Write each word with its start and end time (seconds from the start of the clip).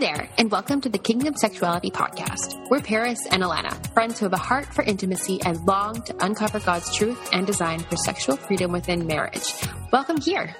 there, 0.00 0.30
and 0.38 0.50
welcome 0.50 0.80
to 0.80 0.88
the 0.88 0.96
Kingdom 0.96 1.36
Sexuality 1.36 1.90
Podcast. 1.90 2.70
We're 2.70 2.80
Paris 2.80 3.26
and 3.30 3.42
Alana, 3.42 3.92
friends 3.92 4.18
who 4.18 4.24
have 4.24 4.32
a 4.32 4.38
heart 4.38 4.64
for 4.72 4.82
intimacy 4.82 5.42
and 5.42 5.62
long 5.66 6.00
to 6.04 6.24
uncover 6.24 6.58
God's 6.58 6.96
truth 6.96 7.28
and 7.34 7.46
design 7.46 7.80
for 7.80 7.96
sexual 7.98 8.36
freedom 8.36 8.72
within 8.72 9.06
marriage. 9.06 9.52
Welcome 9.92 10.18
here. 10.18 10.56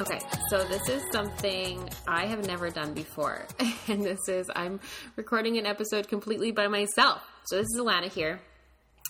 Okay, 0.00 0.18
so 0.50 0.64
this 0.64 0.88
is 0.88 1.00
something 1.12 1.88
I 2.08 2.26
have 2.26 2.44
never 2.44 2.70
done 2.70 2.92
before. 2.92 3.46
And 3.86 4.04
this 4.04 4.28
is, 4.28 4.50
I'm 4.54 4.80
recording 5.16 5.56
an 5.58 5.64
episode 5.64 6.08
completely 6.08 6.50
by 6.50 6.66
myself. 6.66 7.22
So 7.46 7.56
this 7.56 7.68
is 7.72 7.80
Alana 7.80 8.12
here. 8.12 8.40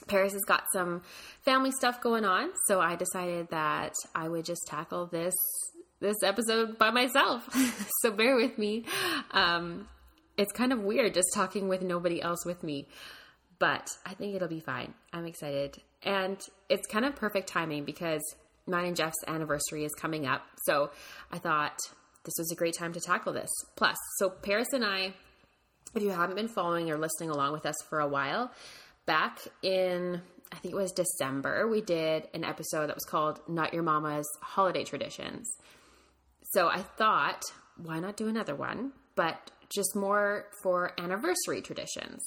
Paris 0.06 0.32
has 0.32 0.42
got 0.42 0.64
some 0.72 1.02
family 1.44 1.70
stuff 1.70 2.00
going 2.00 2.24
on, 2.24 2.50
so 2.66 2.80
I 2.80 2.96
decided 2.96 3.48
that 3.50 3.94
I 4.14 4.28
would 4.28 4.44
just 4.44 4.66
tackle 4.66 5.06
this 5.06 5.34
this 6.00 6.22
episode 6.22 6.78
by 6.78 6.90
myself. 6.90 7.48
so 8.02 8.12
bear 8.12 8.36
with 8.36 8.56
me. 8.56 8.84
Um, 9.32 9.88
it's 10.36 10.52
kind 10.52 10.72
of 10.72 10.80
weird 10.80 11.14
just 11.14 11.28
talking 11.34 11.68
with 11.68 11.82
nobody 11.82 12.22
else 12.22 12.46
with 12.46 12.62
me, 12.62 12.86
but 13.58 13.88
I 14.06 14.14
think 14.14 14.36
it'll 14.36 14.48
be 14.48 14.60
fine. 14.60 14.94
I'm 15.12 15.26
excited, 15.26 15.78
and 16.02 16.40
it's 16.68 16.86
kind 16.86 17.04
of 17.04 17.16
perfect 17.16 17.48
timing 17.48 17.84
because 17.84 18.22
mine 18.66 18.86
and 18.86 18.96
Jeff's 18.96 19.16
anniversary 19.26 19.84
is 19.84 19.94
coming 19.94 20.26
up. 20.26 20.42
So 20.64 20.90
I 21.32 21.38
thought 21.38 21.78
this 22.24 22.34
was 22.38 22.52
a 22.52 22.54
great 22.54 22.74
time 22.78 22.92
to 22.92 23.00
tackle 23.00 23.32
this. 23.32 23.50
Plus, 23.76 23.96
so 24.18 24.30
Paris 24.30 24.68
and 24.72 24.84
I, 24.84 25.14
if 25.94 26.02
you 26.02 26.10
haven't 26.10 26.36
been 26.36 26.48
following 26.48 26.90
or 26.90 26.98
listening 26.98 27.30
along 27.30 27.52
with 27.52 27.66
us 27.66 27.76
for 27.88 28.00
a 28.00 28.08
while, 28.08 28.52
back 29.08 29.40
in 29.62 30.20
I 30.52 30.56
think 30.56 30.72
it 30.72 30.76
was 30.76 30.92
December, 30.92 31.68
we 31.68 31.80
did 31.80 32.28
an 32.32 32.44
episode 32.44 32.86
that 32.86 32.94
was 32.94 33.04
called 33.04 33.40
Not 33.48 33.74
Your 33.74 33.82
Mama's 33.82 34.26
Holiday 34.40 34.84
Traditions. 34.84 35.46
So 36.52 36.68
I 36.68 36.78
thought, 36.78 37.42
why 37.76 38.00
not 38.00 38.16
do 38.16 38.28
another 38.28 38.54
one, 38.54 38.92
but 39.14 39.50
just 39.68 39.94
more 39.94 40.46
for 40.62 40.92
anniversary 40.98 41.60
traditions. 41.60 42.22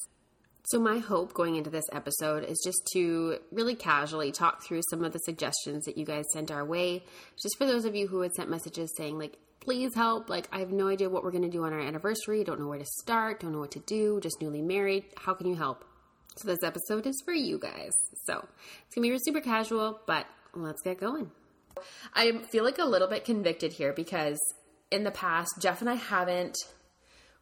So, 0.66 0.80
my 0.80 1.00
hope 1.00 1.34
going 1.34 1.56
into 1.56 1.72
this 1.72 1.86
episode 1.92 2.44
is 2.44 2.62
just 2.64 2.88
to 2.94 3.40
really 3.52 3.74
casually 3.74 4.32
talk 4.32 4.64
through 4.64 4.82
some 4.90 5.04
of 5.04 5.12
the 5.12 5.20
suggestions 5.20 5.86
that 5.86 5.98
you 5.98 6.06
guys 6.06 6.26
sent 6.32 6.52
our 6.52 6.64
way. 6.64 7.04
Just 7.42 7.58
for 7.58 7.66
those 7.66 7.86
of 7.86 7.96
you 7.96 8.08
who 8.08 8.22
had 8.22 8.34
sent 8.34 8.50
messages 8.50 8.94
saying, 8.96 9.18
like, 9.18 9.38
please 9.60 9.96
help, 9.96 10.30
like, 10.30 10.48
I 10.52 10.60
have 10.60 10.72
no 10.72 10.88
idea 10.88 11.10
what 11.10 11.24
we're 11.24 11.32
going 11.32 11.44
to 11.44 11.50
do 11.50 11.64
on 11.64 11.74
our 11.74 11.80
anniversary, 11.80 12.44
don't 12.44 12.60
know 12.60 12.68
where 12.68 12.78
to 12.78 12.86
start, 12.86 13.40
don't 13.40 13.54
know 13.54 13.60
what 13.60 13.72
to 13.72 13.80
do, 13.80 14.20
just 14.22 14.40
newly 14.40 14.62
married. 14.62 15.06
How 15.18 15.34
can 15.34 15.48
you 15.48 15.56
help? 15.56 15.84
So, 16.38 16.48
this 16.48 16.64
episode 16.64 17.06
is 17.06 17.22
for 17.26 17.34
you 17.34 17.60
guys. 17.60 17.92
So, 18.26 18.48
it's 18.86 18.96
to 18.96 19.02
be 19.02 19.18
super 19.20 19.42
casual, 19.42 20.00
but 20.08 20.26
let's 20.54 20.82
get 20.82 21.00
going. 21.00 21.32
I 22.14 22.38
feel 22.52 22.64
like 22.64 22.80
a 22.80 22.86
little 22.86 23.08
bit 23.08 23.26
convicted 23.26 23.74
here 23.74 23.94
because 23.94 24.40
in 24.92 25.04
the 25.04 25.12
past, 25.12 25.50
Jeff 25.60 25.82
and 25.82 25.90
I 25.90 25.96
haven't 25.96 26.58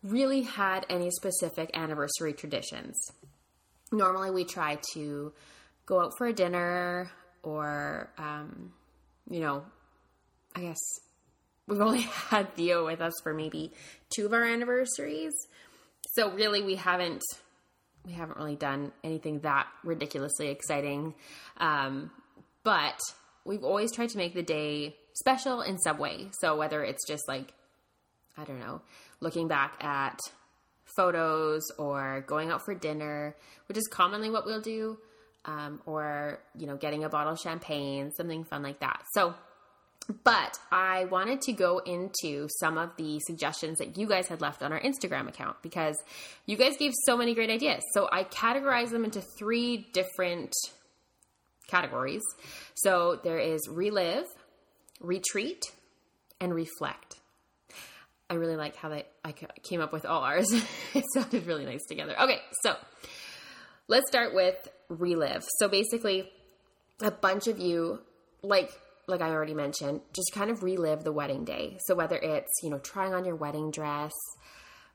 really 0.04 0.42
had 0.42 0.86
any 0.90 1.10
specific 1.12 1.72
anniversary 1.74 2.34
traditions. 2.34 2.96
Normally, 3.92 4.32
we 4.32 4.46
try 4.46 4.80
to 4.94 5.34
go 5.86 6.02
out 6.02 6.14
for 6.18 6.28
a 6.28 6.34
dinner 6.34 7.12
or, 7.44 8.12
um, 8.18 8.74
you 9.30 9.40
know, 9.40 9.64
I 10.56 10.62
guess 10.62 10.80
we've 11.68 11.82
only 11.82 12.02
had 12.30 12.56
Theo 12.56 12.86
with 12.86 13.02
us 13.02 13.14
for 13.24 13.34
maybe 13.34 13.72
two 14.14 14.26
of 14.26 14.34
our 14.34 14.44
anniversaries. 14.44 15.34
So, 16.14 16.32
really, 16.32 16.62
we 16.62 16.76
haven't. 16.76 17.24
We 18.06 18.14
haven't 18.14 18.38
really 18.38 18.56
done 18.56 18.92
anything 19.04 19.40
that 19.42 19.68
ridiculously 19.84 20.50
exciting. 20.50 21.14
Um, 21.58 22.12
but 22.64 23.00
we've 23.46 23.64
always 23.64 23.92
tried 23.92 24.10
to 24.10 24.18
make 24.18 24.34
the 24.34 24.44
day 24.44 24.96
special 25.14 25.62
in 25.62 25.78
some 25.80 25.98
way. 25.98 26.30
So 26.40 26.58
whether 26.58 26.84
it's 26.84 27.06
just 27.08 27.28
like, 27.28 27.54
I 28.38 28.44
don't 28.46 28.60
know, 28.60 28.82
looking 29.20 29.48
back 29.48 29.84
at 29.84 30.20
photos 30.96 31.64
or 31.78 32.24
going 32.28 32.52
out 32.52 32.64
for 32.64 32.74
dinner, 32.74 33.36
which 33.68 33.78
is 33.78 33.88
commonly 33.88 34.30
what 34.30 34.46
we'll 34.46 34.62
do, 34.62 34.98
um, 35.46 35.82
or, 35.86 36.40
you 36.58 36.68
know, 36.68 36.78
getting 36.78 37.04
a 37.04 37.10
bottle 37.10 37.34
of 37.34 37.40
champagne, 37.40 38.12
something 38.12 38.44
fun 38.44 38.64
like 38.64 38.80
that. 38.80 39.04
So, 39.14 39.34
but 40.24 40.58
I 40.72 41.06
wanted 41.06 41.42
to 41.42 41.54
go 41.54 41.80
into 41.80 42.48
some 42.60 42.78
of 42.78 42.96
the 42.98 43.20
suggestions 43.20 43.78
that 43.78 43.98
you 43.98 44.08
guys 44.08 44.28
had 44.28 44.42
left 44.42 44.64
on 44.64 44.74
our 44.74 44.82
Instagram 44.82 45.28
account 45.28 45.58
because 45.62 45.96
you 46.46 46.58
guys 46.58 46.78
gave 46.78 46.94
so 47.06 47.16
many 47.16 47.36
great 47.36 47.50
ideas. 47.50 47.84
So 47.94 48.10
I 48.12 48.24
categorized 48.24 48.90
them 48.90 49.06
into 49.06 49.22
three 49.38 49.88
different 49.94 50.54
categories. 51.68 52.24
So 52.74 53.20
there 53.24 53.38
is 53.38 53.68
relive, 53.70 54.26
retreat, 55.00 55.64
and 56.42 56.54
reflect. 56.54 57.18
I 58.32 58.36
really 58.36 58.56
like 58.56 58.76
how 58.76 58.90
they 58.90 59.06
I 59.24 59.34
came 59.64 59.82
up 59.82 59.92
with 59.92 60.06
all 60.06 60.24
ours. 60.24 60.52
it 60.94 61.04
sounded 61.14 61.46
really 61.46 61.66
nice 61.66 61.86
together. 61.88 62.20
Okay, 62.20 62.40
so 62.64 62.76
let's 63.88 64.08
start 64.08 64.34
with 64.34 64.56
relive. 64.88 65.46
So 65.58 65.68
basically, 65.68 66.32
a 67.02 67.12
bunch 67.12 67.48
of 67.48 67.60
you 67.60 68.00
like 68.42 68.72
like 69.10 69.22
I 69.22 69.30
already 69.30 69.54
mentioned, 69.54 70.02
just 70.14 70.32
kind 70.34 70.50
of 70.50 70.64
relive 70.64 71.04
the 71.04 71.12
wedding 71.12 71.44
day. 71.44 71.78
So 71.86 71.96
whether 71.96 72.18
it's, 72.18 72.52
you 72.64 72.70
know, 72.70 72.80
trying 72.80 73.14
on 73.14 73.26
your 73.26 73.36
wedding 73.36 73.72
dress, 73.72 74.14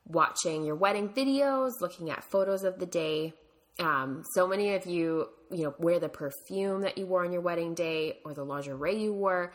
watching 0.06 0.64
your 0.64 0.76
wedding 0.76 1.08
videos, 1.08 1.72
looking 1.80 2.10
at 2.10 2.24
photos 2.24 2.62
of 2.64 2.78
the 2.78 2.86
day, 2.86 3.34
um, 3.78 4.22
so 4.34 4.46
many 4.46 4.74
of 4.74 4.86
you, 4.86 5.28
you 5.50 5.64
know, 5.64 5.74
wear 5.78 5.98
the 5.98 6.08
perfume 6.08 6.82
that 6.82 6.96
you 6.96 7.06
wore 7.06 7.24
on 7.24 7.32
your 7.32 7.40
wedding 7.40 7.74
day 7.74 8.18
or 8.24 8.32
the 8.32 8.44
lingerie 8.44 9.02
you 9.02 9.12
wore, 9.12 9.52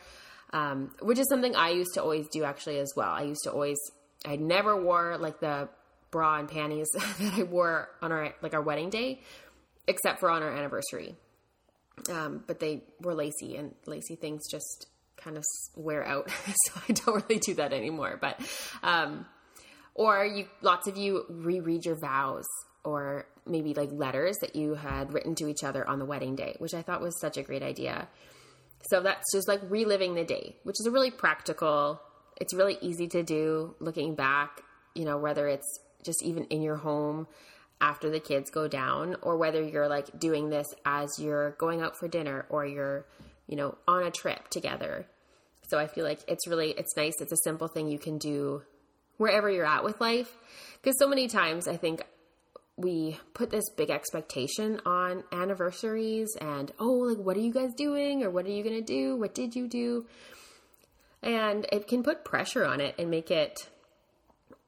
um, 0.52 0.90
which 1.00 1.18
is 1.18 1.28
something 1.28 1.56
I 1.56 1.70
used 1.70 1.94
to 1.94 2.02
always 2.02 2.28
do 2.28 2.44
actually 2.44 2.78
as 2.78 2.92
well. 2.94 3.10
I 3.10 3.22
used 3.22 3.42
to 3.44 3.52
always, 3.52 3.78
I 4.26 4.36
never 4.36 4.82
wore 4.82 5.16
like 5.18 5.40
the 5.40 5.68
bra 6.10 6.38
and 6.38 6.48
panties 6.48 6.90
that 6.94 7.34
I 7.34 7.42
wore 7.44 7.88
on 8.02 8.12
our 8.12 8.34
like 8.42 8.54
our 8.54 8.62
wedding 8.62 8.90
day, 8.90 9.20
except 9.86 10.20
for 10.20 10.30
on 10.30 10.42
our 10.42 10.52
anniversary. 10.52 11.16
Um, 12.10 12.44
but 12.46 12.60
they 12.60 12.82
were 13.00 13.14
lacy, 13.14 13.56
and 13.56 13.74
lacy 13.86 14.16
things 14.16 14.42
just 14.50 14.86
kind 15.16 15.36
of 15.36 15.44
wear 15.76 16.04
out, 16.04 16.30
so 16.46 16.80
I 16.88 16.92
don't 16.92 17.28
really 17.28 17.40
do 17.40 17.54
that 17.54 17.72
anymore. 17.72 18.18
But 18.20 18.40
um, 18.82 19.26
or 19.94 20.24
you, 20.24 20.46
lots 20.62 20.88
of 20.88 20.96
you 20.96 21.24
reread 21.28 21.84
your 21.84 21.96
vows 21.96 22.46
or 22.84 23.26
maybe 23.46 23.74
like 23.74 23.90
letters 23.92 24.36
that 24.40 24.56
you 24.56 24.74
had 24.74 25.12
written 25.12 25.34
to 25.34 25.48
each 25.48 25.62
other 25.62 25.86
on 25.86 25.98
the 25.98 26.04
wedding 26.04 26.36
day, 26.36 26.56
which 26.58 26.74
I 26.74 26.82
thought 26.82 27.00
was 27.00 27.18
such 27.20 27.36
a 27.36 27.42
great 27.42 27.62
idea. 27.62 28.08
So 28.90 29.00
that's 29.02 29.30
just 29.32 29.48
like 29.48 29.60
reliving 29.68 30.14
the 30.14 30.24
day, 30.24 30.56
which 30.62 30.76
is 30.80 30.86
a 30.86 30.90
really 30.90 31.10
practical, 31.10 32.00
it's 32.40 32.54
really 32.54 32.78
easy 32.80 33.08
to 33.08 33.22
do 33.22 33.74
looking 33.78 34.14
back, 34.14 34.62
you 34.94 35.04
know, 35.04 35.18
whether 35.18 35.46
it's 35.48 35.80
just 36.04 36.22
even 36.22 36.44
in 36.44 36.62
your 36.62 36.76
home 36.76 37.26
after 37.80 38.10
the 38.10 38.20
kids 38.20 38.50
go 38.50 38.68
down 38.68 39.16
or 39.22 39.36
whether 39.36 39.62
you're 39.62 39.88
like 39.88 40.18
doing 40.18 40.50
this 40.50 40.66
as 40.84 41.08
you're 41.18 41.52
going 41.52 41.80
out 41.80 41.96
for 41.98 42.08
dinner 42.08 42.46
or 42.48 42.66
you're, 42.66 43.06
you 43.46 43.56
know, 43.56 43.76
on 43.88 44.02
a 44.02 44.10
trip 44.10 44.48
together. 44.48 45.06
So 45.68 45.78
I 45.78 45.86
feel 45.86 46.04
like 46.04 46.20
it's 46.28 46.46
really 46.46 46.70
it's 46.70 46.96
nice. 46.96 47.14
It's 47.20 47.32
a 47.32 47.38
simple 47.44 47.68
thing 47.68 47.88
you 47.88 47.98
can 47.98 48.18
do 48.18 48.62
wherever 49.16 49.50
you're 49.50 49.66
at 49.66 49.84
with 49.84 50.00
life. 50.00 50.36
Because 50.82 50.98
so 50.98 51.08
many 51.08 51.28
times 51.28 51.68
I 51.68 51.76
think 51.76 52.02
we 52.76 53.18
put 53.34 53.50
this 53.50 53.68
big 53.76 53.90
expectation 53.90 54.80
on 54.86 55.22
anniversaries 55.32 56.34
and 56.40 56.72
oh 56.78 57.10
like 57.10 57.18
what 57.18 57.36
are 57.36 57.40
you 57.40 57.52
guys 57.52 57.70
doing? 57.76 58.22
Or 58.22 58.30
what 58.30 58.46
are 58.46 58.50
you 58.50 58.62
going 58.62 58.76
to 58.76 58.82
do? 58.84 59.16
What 59.16 59.34
did 59.34 59.54
you 59.54 59.68
do? 59.68 60.06
And 61.22 61.66
it 61.72 61.86
can 61.86 62.02
put 62.02 62.24
pressure 62.24 62.64
on 62.64 62.80
it 62.80 62.94
and 62.98 63.10
make 63.10 63.30
it 63.30 63.68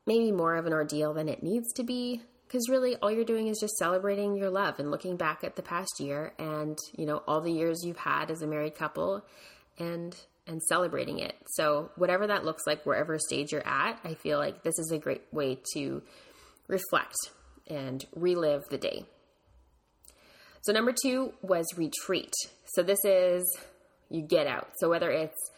maybe 0.07 0.33
more 0.33 0.57
of 0.57 0.67
an 0.67 0.73
ordeal 0.73 1.15
than 1.15 1.29
it 1.29 1.43
needs 1.43 1.73
to 1.75 1.83
be 1.83 2.23
because 2.53 2.69
really 2.69 2.97
all 2.97 3.11
you're 3.11 3.25
doing 3.25 3.49
is 3.49 3.59
just 3.59 3.77
celebrating 3.79 4.37
your 4.37 4.51
love 4.51 4.79
and 4.79 4.91
looking 4.91 5.17
back 5.17 5.43
at 5.43 5.57
the 5.57 5.63
past 5.63 5.99
year 5.99 6.35
and 6.39 6.77
you 6.99 7.07
know 7.07 7.23
all 7.27 7.41
the 7.41 7.51
years 7.51 7.83
you've 7.83 7.97
had 7.97 8.31
as 8.31 8.43
a 8.43 8.47
married 8.47 8.75
couple 8.75 9.25
and 9.79 10.15
and 10.47 10.63
celebrating 10.65 11.19
it 11.19 11.35
so 11.47 11.91
whatever 11.97 12.27
that 12.27 12.45
looks 12.45 12.65
like 12.67 12.85
wherever 12.85 13.19
stage 13.19 13.53
you're 13.53 13.67
at 13.67 13.99
i 14.05 14.13
feel 14.13 14.39
like 14.39 14.63
this 14.65 14.79
is 14.79 14.91
a 14.93 14.99
great 14.99 15.23
way 15.33 15.59
to 15.73 16.03
reflect 16.69 17.15
and 17.69 18.05
relive 18.15 18.65
the 18.71 18.79
day. 18.79 19.05
So, 20.63 20.73
number 20.73 20.93
two 20.93 21.33
was 21.43 21.67
retreat. 21.77 22.33
So, 22.67 22.83
this 22.83 23.05
is 23.05 23.45
you 24.11 24.23
get 24.23 24.47
out. 24.47 24.69
So, 24.79 24.89
whether 24.89 25.11
it's 25.11 25.51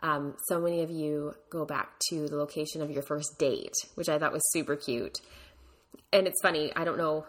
um, 0.00 0.36
so 0.48 0.60
many 0.60 0.82
of 0.82 0.90
you 0.90 1.34
go 1.50 1.64
back 1.64 1.98
to 2.10 2.28
the 2.28 2.36
location 2.36 2.82
of 2.82 2.90
your 2.90 3.02
first 3.02 3.38
date, 3.38 3.74
which 3.94 4.08
I 4.08 4.18
thought 4.18 4.32
was 4.32 4.42
super 4.52 4.76
cute. 4.76 5.18
And 6.12 6.26
it's 6.26 6.40
funny, 6.42 6.72
I 6.74 6.84
don't 6.84 6.98
know 6.98 7.26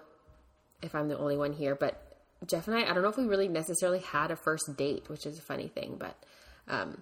if 0.82 0.96
I'm 0.96 1.10
the 1.10 1.18
only 1.18 1.38
one 1.38 1.54
here, 1.54 1.76
but 1.76 2.02
Jeff 2.46 2.68
and 2.68 2.78
I, 2.78 2.84
I 2.84 2.94
don't 2.94 3.04
know 3.04 3.10
if 3.10 3.18
we 3.18 3.26
really 3.26 3.50
necessarily 3.50 4.00
had 4.00 4.32
a 4.32 4.36
first 4.38 4.78
date, 4.78 5.10
which 5.10 5.26
is 5.26 5.38
a 5.38 5.42
funny 5.42 5.68
thing, 5.68 5.98
but 6.00 6.16
um, 6.70 7.02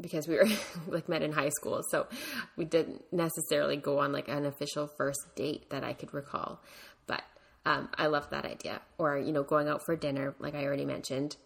because 0.00 0.28
we 0.28 0.36
were 0.36 0.46
like 0.88 1.08
met 1.08 1.22
in 1.22 1.32
high 1.32 1.48
school. 1.48 1.82
So 1.90 2.06
we 2.56 2.64
didn't 2.66 3.02
necessarily 3.12 3.76
go 3.76 3.98
on 4.00 4.12
like 4.12 4.28
an 4.28 4.44
official 4.44 4.86
first 4.98 5.20
date 5.36 5.70
that 5.70 5.84
I 5.84 5.94
could 5.94 6.12
recall. 6.12 6.60
But 7.06 7.22
Um, 7.66 7.88
I 7.96 8.06
love 8.06 8.30
that 8.30 8.44
idea. 8.46 8.80
Or, 8.98 9.18
you 9.18 9.32
know, 9.32 9.42
going 9.42 9.68
out 9.68 9.82
for 9.84 9.94
dinner, 9.96 10.34
like 10.38 10.54
I 10.54 10.64
already 10.64 10.86
mentioned. 10.86 11.36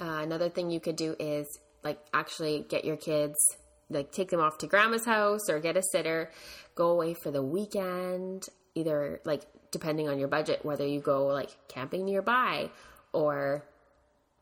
Uh, 0.00 0.20
another 0.22 0.48
thing 0.50 0.70
you 0.70 0.80
could 0.80 0.96
do 0.96 1.16
is 1.18 1.46
like 1.82 1.98
actually 2.12 2.64
get 2.68 2.84
your 2.84 2.96
kids, 2.96 3.36
like 3.88 4.12
take 4.12 4.30
them 4.30 4.40
off 4.40 4.58
to 4.58 4.66
grandma's 4.66 5.04
house 5.06 5.48
or 5.48 5.60
get 5.60 5.76
a 5.76 5.82
sitter, 5.92 6.30
go 6.74 6.90
away 6.90 7.14
for 7.14 7.30
the 7.30 7.42
weekend, 7.42 8.46
either 8.74 9.20
like 9.24 9.42
depending 9.70 10.08
on 10.08 10.18
your 10.18 10.28
budget, 10.28 10.64
whether 10.64 10.86
you 10.86 11.00
go 11.00 11.26
like 11.26 11.50
camping 11.68 12.04
nearby 12.04 12.70
or 13.12 13.64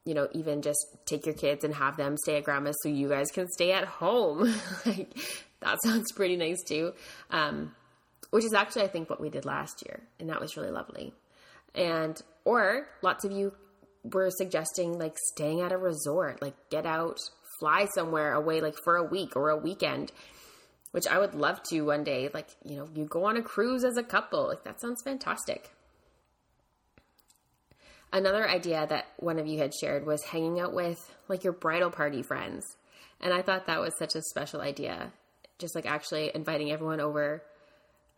you 0.04 0.14
know, 0.14 0.28
even 0.32 0.62
just 0.62 0.86
take 1.04 1.26
your 1.26 1.34
kids 1.34 1.62
and 1.62 1.74
have 1.74 1.96
them 1.96 2.16
stay 2.16 2.36
at 2.36 2.44
grandma's 2.44 2.76
so 2.82 2.88
you 2.88 3.08
guys 3.08 3.30
can 3.30 3.46
stay 3.48 3.72
at 3.72 3.84
home. 3.84 4.40
like 4.86 5.14
that 5.60 5.78
sounds 5.84 6.12
pretty 6.12 6.36
nice 6.36 6.62
too. 6.66 6.92
Um, 7.30 7.74
which 8.30 8.44
is 8.44 8.54
actually 8.54 8.82
I 8.82 8.88
think 8.88 9.10
what 9.10 9.20
we 9.20 9.28
did 9.28 9.44
last 9.44 9.82
year, 9.86 10.00
and 10.18 10.30
that 10.30 10.40
was 10.40 10.56
really 10.56 10.70
lovely. 10.70 11.12
And 11.74 12.20
or 12.44 12.86
lots 13.02 13.24
of 13.24 13.32
you 13.32 13.52
were 14.02 14.30
suggesting 14.30 14.98
like 14.98 15.16
staying 15.34 15.60
at 15.60 15.72
a 15.72 15.76
resort, 15.76 16.40
like 16.40 16.54
get 16.70 16.86
out, 16.86 17.18
fly 17.58 17.86
somewhere 17.94 18.32
away 18.32 18.60
like 18.60 18.76
for 18.82 18.96
a 18.96 19.04
week 19.04 19.36
or 19.36 19.50
a 19.50 19.56
weekend, 19.56 20.12
which 20.92 21.06
I 21.06 21.18
would 21.18 21.34
love 21.34 21.62
to 21.64 21.82
one 21.82 22.04
day. 22.04 22.28
Like, 22.32 22.48
you 22.64 22.76
know, 22.76 22.88
you 22.94 23.04
go 23.04 23.24
on 23.24 23.36
a 23.36 23.42
cruise 23.42 23.84
as 23.84 23.96
a 23.96 24.02
couple. 24.02 24.48
Like 24.48 24.64
that 24.64 24.80
sounds 24.80 25.02
fantastic. 25.02 25.70
Another 28.12 28.48
idea 28.48 28.86
that 28.88 29.06
one 29.18 29.38
of 29.38 29.46
you 29.46 29.58
had 29.58 29.72
shared 29.72 30.04
was 30.04 30.24
hanging 30.24 30.58
out 30.58 30.74
with 30.74 30.98
like 31.28 31.44
your 31.44 31.52
bridal 31.52 31.90
party 31.90 32.22
friends. 32.22 32.76
And 33.20 33.32
I 33.32 33.42
thought 33.42 33.66
that 33.66 33.80
was 33.80 33.96
such 33.98 34.16
a 34.16 34.22
special 34.22 34.60
idea. 34.60 35.12
Just 35.58 35.74
like 35.74 35.86
actually 35.86 36.32
inviting 36.34 36.72
everyone 36.72 37.00
over 37.00 37.42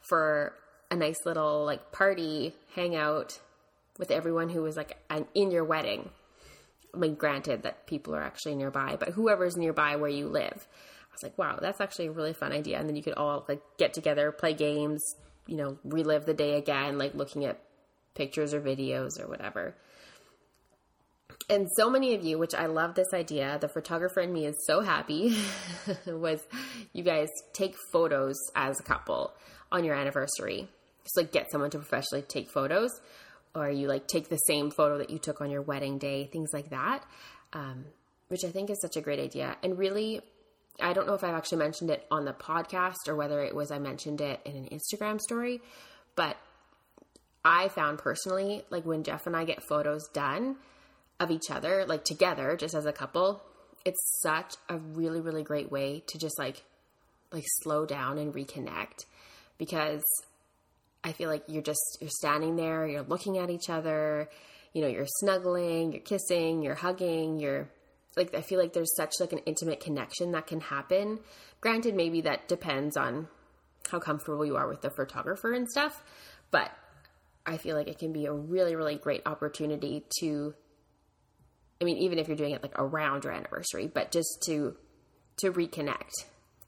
for 0.00 0.54
a 0.90 0.96
nice 0.96 1.26
little 1.26 1.64
like 1.64 1.92
party 1.92 2.54
hangout 2.74 3.38
with 3.98 4.10
everyone 4.10 4.48
who 4.48 4.62
was 4.62 4.76
like 4.76 4.96
in 5.34 5.50
your 5.50 5.64
wedding. 5.64 6.08
I 6.94 6.98
mean, 6.98 7.14
granted 7.14 7.62
that 7.62 7.86
people 7.86 8.14
are 8.14 8.22
actually 8.22 8.54
nearby, 8.54 8.96
but 8.98 9.10
whoever's 9.10 9.56
nearby 9.56 9.96
where 9.96 10.10
you 10.10 10.28
live. 10.28 10.66
I 11.12 11.14
was 11.14 11.22
like, 11.22 11.38
wow, 11.38 11.58
that's 11.60 11.80
actually 11.80 12.06
a 12.06 12.12
really 12.12 12.32
fun 12.32 12.52
idea. 12.52 12.78
And 12.78 12.88
then 12.88 12.96
you 12.96 13.02
could 13.02 13.14
all 13.14 13.44
like 13.48 13.60
get 13.78 13.92
together, 13.92 14.32
play 14.32 14.54
games, 14.54 15.04
you 15.46 15.56
know, 15.56 15.78
relive 15.84 16.24
the 16.24 16.34
day 16.34 16.56
again, 16.56 16.96
like 16.96 17.14
looking 17.14 17.44
at 17.44 17.60
pictures 18.14 18.54
or 18.54 18.60
videos 18.60 19.20
or 19.20 19.28
whatever. 19.28 19.76
And 21.50 21.68
so 21.76 21.90
many 21.90 22.14
of 22.14 22.24
you, 22.24 22.38
which 22.38 22.54
I 22.54 22.66
love 22.66 22.94
this 22.94 23.12
idea, 23.12 23.58
the 23.60 23.68
photographer 23.68 24.20
in 24.20 24.32
me 24.32 24.46
is 24.46 24.56
so 24.66 24.80
happy, 24.80 25.36
was 26.06 26.40
you 26.92 27.02
guys 27.02 27.28
take 27.52 27.74
photos 27.92 28.36
as 28.54 28.80
a 28.80 28.82
couple 28.82 29.32
on 29.70 29.84
your 29.84 29.94
anniversary. 29.94 30.68
Just 31.04 31.16
like 31.16 31.32
get 31.32 31.50
someone 31.50 31.70
to 31.70 31.78
professionally 31.78 32.22
take 32.22 32.48
photos, 32.48 32.90
or 33.54 33.68
you 33.68 33.88
like 33.88 34.06
take 34.06 34.28
the 34.28 34.36
same 34.36 34.70
photo 34.70 34.98
that 34.98 35.10
you 35.10 35.18
took 35.18 35.40
on 35.40 35.50
your 35.50 35.62
wedding 35.62 35.98
day, 35.98 36.28
things 36.32 36.50
like 36.52 36.70
that, 36.70 37.04
um, 37.52 37.86
which 38.28 38.44
I 38.44 38.50
think 38.50 38.70
is 38.70 38.80
such 38.80 38.96
a 38.96 39.00
great 39.00 39.18
idea. 39.18 39.56
And 39.62 39.76
really, 39.76 40.20
I 40.80 40.92
don't 40.92 41.06
know 41.06 41.14
if 41.14 41.22
I've 41.22 41.34
actually 41.34 41.58
mentioned 41.58 41.90
it 41.90 42.06
on 42.10 42.24
the 42.24 42.32
podcast 42.32 43.08
or 43.08 43.14
whether 43.14 43.40
it 43.42 43.54
was 43.54 43.70
I 43.70 43.78
mentioned 43.78 44.20
it 44.20 44.40
in 44.44 44.56
an 44.56 44.68
Instagram 44.70 45.20
story, 45.20 45.60
but 46.16 46.36
I 47.44 47.68
found 47.68 47.98
personally, 47.98 48.64
like 48.70 48.84
when 48.84 49.02
Jeff 49.02 49.26
and 49.26 49.36
I 49.36 49.44
get 49.44 49.62
photos 49.62 50.08
done 50.12 50.56
of 51.18 51.30
each 51.30 51.50
other, 51.50 51.84
like 51.86 52.04
together, 52.04 52.56
just 52.56 52.74
as 52.74 52.86
a 52.86 52.92
couple, 52.92 53.42
it's 53.84 54.20
such 54.22 54.54
a 54.68 54.78
really, 54.78 55.20
really 55.20 55.42
great 55.42 55.70
way 55.70 56.02
to 56.06 56.18
just 56.18 56.38
like, 56.38 56.62
like 57.32 57.44
slow 57.62 57.84
down 57.84 58.18
and 58.18 58.32
reconnect 58.32 59.06
because 59.58 60.02
I 61.04 61.12
feel 61.12 61.28
like 61.28 61.44
you're 61.48 61.62
just, 61.62 61.98
you're 62.00 62.10
standing 62.10 62.56
there, 62.56 62.86
you're 62.86 63.02
looking 63.02 63.38
at 63.38 63.50
each 63.50 63.68
other, 63.68 64.28
you 64.72 64.82
know, 64.82 64.88
you're 64.88 65.06
snuggling, 65.06 65.92
you're 65.92 66.02
kissing, 66.02 66.62
you're 66.62 66.76
hugging, 66.76 67.40
you're 67.40 67.68
like, 68.16 68.34
I 68.34 68.42
feel 68.42 68.58
like 68.58 68.72
there's 68.72 68.94
such 68.96 69.12
like 69.20 69.32
an 69.32 69.40
intimate 69.46 69.80
connection 69.80 70.32
that 70.32 70.46
can 70.46 70.60
happen. 70.60 71.20
Granted, 71.60 71.94
maybe 71.94 72.22
that 72.22 72.48
depends 72.48 72.96
on 72.96 73.28
how 73.90 73.98
comfortable 73.98 74.44
you 74.44 74.56
are 74.56 74.68
with 74.68 74.80
the 74.82 74.90
photographer 74.90 75.52
and 75.52 75.68
stuff, 75.68 76.02
but 76.50 76.70
I 77.44 77.56
feel 77.56 77.76
like 77.76 77.88
it 77.88 77.98
can 77.98 78.12
be 78.12 78.26
a 78.26 78.32
really, 78.32 78.76
really 78.76 78.96
great 78.96 79.22
opportunity 79.26 80.04
to, 80.20 80.54
I 81.80 81.84
mean, 81.84 81.98
even 81.98 82.18
if 82.18 82.28
you're 82.28 82.36
doing 82.36 82.52
it 82.52 82.62
like 82.62 82.78
around 82.78 83.24
your 83.24 83.32
anniversary, 83.32 83.90
but 83.92 84.12
just 84.12 84.42
to, 84.46 84.76
to 85.38 85.52
reconnect 85.52 86.12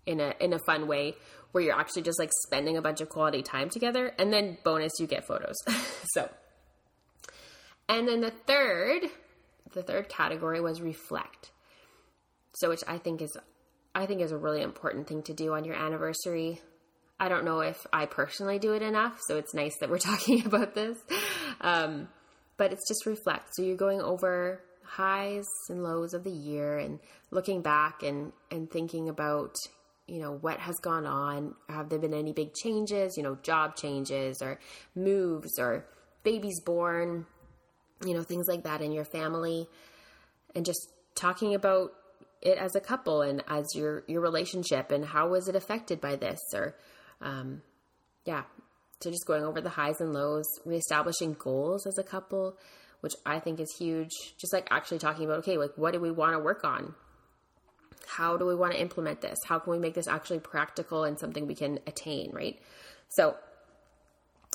in 0.06 0.20
a, 0.20 0.34
in 0.40 0.52
a 0.52 0.58
fun 0.66 0.88
way 0.88 1.14
where 1.52 1.62
you're 1.62 1.78
actually 1.78 2.02
just 2.02 2.18
like 2.18 2.30
spending 2.46 2.76
a 2.76 2.82
bunch 2.82 3.00
of 3.00 3.08
quality 3.08 3.42
time 3.42 3.70
together. 3.70 4.12
And 4.18 4.32
then 4.32 4.58
bonus, 4.64 4.92
you 4.98 5.06
get 5.06 5.24
photos. 5.24 5.54
so, 6.12 6.28
and 7.88 8.08
then 8.08 8.20
the 8.20 8.32
third, 8.32 9.02
the 9.74 9.82
third 9.82 10.08
category 10.08 10.60
was 10.60 10.80
reflect. 10.80 11.50
So, 12.54 12.68
which 12.68 12.82
I 12.86 12.98
think 12.98 13.20
is, 13.20 13.36
I 13.94 14.06
think 14.06 14.20
is 14.20 14.32
a 14.32 14.38
really 14.38 14.62
important 14.62 15.08
thing 15.08 15.22
to 15.24 15.34
do 15.34 15.52
on 15.52 15.64
your 15.64 15.74
anniversary. 15.74 16.60
I 17.18 17.28
don't 17.28 17.44
know 17.44 17.60
if 17.60 17.86
I 17.92 18.06
personally 18.06 18.58
do 18.58 18.72
it 18.72 18.82
enough, 18.82 19.20
so 19.26 19.36
it's 19.36 19.54
nice 19.54 19.76
that 19.80 19.90
we're 19.90 19.98
talking 20.12 20.44
about 20.46 20.74
this. 20.74 20.98
Um, 21.60 22.08
but 22.56 22.72
it's 22.72 22.88
just 22.88 23.06
reflect. 23.06 23.50
So 23.54 23.62
you're 23.62 23.76
going 23.76 24.00
over 24.00 24.60
highs 24.84 25.46
and 25.68 25.82
lows 25.82 26.14
of 26.14 26.24
the 26.24 26.30
year 26.30 26.78
and 26.78 27.00
looking 27.30 27.62
back 27.62 28.02
and 28.02 28.32
and 28.50 28.70
thinking 28.70 29.08
about 29.08 29.56
you 30.06 30.20
know, 30.20 30.32
what 30.32 30.58
has 30.58 30.76
gone 30.82 31.06
on? 31.06 31.54
Have 31.68 31.88
there 31.88 31.98
been 31.98 32.14
any 32.14 32.32
big 32.32 32.52
changes, 32.54 33.16
you 33.16 33.22
know, 33.22 33.36
job 33.42 33.76
changes 33.76 34.42
or 34.42 34.58
moves 34.94 35.58
or 35.58 35.86
babies 36.24 36.60
born, 36.60 37.26
you 38.04 38.14
know, 38.14 38.22
things 38.22 38.46
like 38.48 38.64
that 38.64 38.80
in 38.80 38.92
your 38.92 39.04
family? 39.04 39.68
And 40.54 40.64
just 40.64 40.92
talking 41.14 41.54
about 41.54 41.92
it 42.40 42.58
as 42.58 42.74
a 42.74 42.80
couple 42.80 43.22
and 43.22 43.42
as 43.48 43.66
your 43.74 44.04
your 44.06 44.20
relationship 44.20 44.90
and 44.90 45.04
how 45.04 45.28
was 45.28 45.48
it 45.48 45.56
affected 45.56 46.00
by 46.00 46.14
this 46.14 46.40
or 46.52 46.76
um 47.22 47.62
yeah 48.26 48.42
so 49.00 49.10
just 49.10 49.26
going 49.26 49.44
over 49.44 49.62
the 49.62 49.70
highs 49.70 50.00
and 50.00 50.12
lows 50.12 50.44
reestablishing 50.66 51.34
goals 51.38 51.86
as 51.86 51.96
a 51.96 52.02
couple 52.02 52.58
which 53.00 53.14
i 53.24 53.38
think 53.38 53.60
is 53.60 53.74
huge 53.78 54.10
just 54.38 54.52
like 54.52 54.68
actually 54.70 54.98
talking 54.98 55.24
about 55.24 55.38
okay 55.38 55.56
like 55.56 55.70
what 55.76 55.94
do 55.94 56.00
we 56.00 56.10
want 56.10 56.34
to 56.34 56.38
work 56.38 56.64
on 56.64 56.94
how 58.06 58.36
do 58.36 58.46
we 58.46 58.54
want 58.54 58.72
to 58.72 58.80
implement 58.80 59.20
this? 59.20 59.38
How 59.46 59.58
can 59.58 59.72
we 59.72 59.78
make 59.78 59.94
this 59.94 60.08
actually 60.08 60.40
practical 60.40 61.04
and 61.04 61.18
something 61.18 61.46
we 61.46 61.54
can 61.54 61.78
attain, 61.86 62.30
right? 62.32 62.58
So 63.08 63.36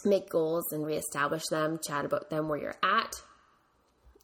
make 0.05 0.29
goals 0.29 0.71
and 0.71 0.85
reestablish 0.85 1.43
them, 1.49 1.79
chat 1.85 2.05
about 2.05 2.29
them 2.29 2.47
where 2.47 2.59
you're 2.59 2.77
at. 2.83 3.21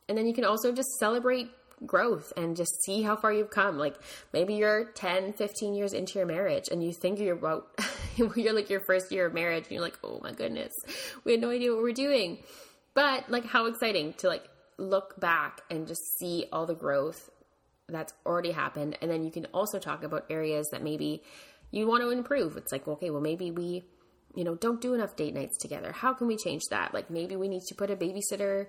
And 0.08 0.18
then 0.18 0.28
you 0.28 0.34
can 0.34 0.46
also 0.46 0.72
just 0.72 0.90
celebrate 1.00 1.50
growth 1.86 2.32
and 2.38 2.56
just 2.56 2.84
see 2.84 3.02
how 3.02 3.16
far 3.16 3.34
you've 3.34 3.50
come. 3.50 3.78
Like 3.78 3.96
maybe 4.34 4.56
you're 4.56 4.86
10, 4.92 5.34
15 5.34 5.76
years 5.76 5.94
into 5.94 6.20
your 6.20 6.28
marriage 6.28 6.70
and 6.72 6.84
you 6.84 6.94
think 6.94 7.20
you're 7.20 7.36
about, 7.36 7.68
you're 8.16 8.54
like 8.54 8.70
your 8.70 8.82
first 8.82 9.12
year 9.12 9.26
of 9.28 9.34
marriage 9.34 9.64
and 9.64 9.72
you're 9.72 9.82
like, 9.82 10.00
oh 10.04 10.20
my 10.24 10.32
goodness, 10.32 10.74
we 11.24 11.34
had 11.34 11.42
no 11.42 11.50
idea 11.50 11.74
what 11.74 11.82
we're 11.82 11.94
doing. 11.94 12.40
But 12.94 13.30
like 13.30 13.46
how 13.46 13.66
exciting 13.66 14.14
to 14.20 14.28
like 14.28 14.48
look 14.78 15.20
back 15.20 15.62
and 15.70 15.88
just 15.88 16.02
see 16.18 16.46
all 16.52 16.66
the 16.66 16.76
growth 16.76 17.30
that's 17.88 18.14
already 18.26 18.52
happened. 18.52 18.98
And 19.02 19.12
then 19.12 19.24
you 19.24 19.32
can 19.32 19.46
also 19.54 19.80
talk 19.80 20.04
about 20.04 20.26
areas 20.30 20.68
that 20.72 20.82
maybe 20.82 21.24
you 21.72 21.88
want 21.88 22.04
to 22.04 22.10
improve. 22.10 22.58
It's 22.58 22.72
like, 22.72 22.88
okay, 22.88 23.10
well, 23.10 23.22
maybe 23.22 23.52
we, 23.52 23.84
you 24.34 24.44
know, 24.44 24.56
don't 24.56 24.82
do 24.82 24.94
enough 24.94 25.16
date 25.16 25.34
nights 25.34 25.58
together. 25.58 25.92
How 25.92 26.14
can 26.14 26.28
we 26.28 26.38
change 26.38 26.64
that? 26.70 26.94
Like 26.94 27.10
maybe 27.10 27.36
we 27.36 27.48
need 27.48 27.64
to 27.68 27.76
put 27.76 27.92
a 27.92 27.96
babysitter 27.96 28.68